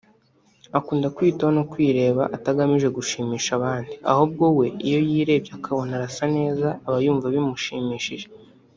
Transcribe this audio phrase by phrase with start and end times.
[0.77, 6.97] Akunda kwiyitaho no kwireba atagamije gushimisha abandi ahubwo we iyo yirebye akabona arasa neza aba
[7.05, 8.27] yumva bimushimishije